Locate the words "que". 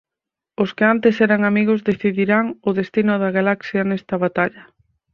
0.77-0.85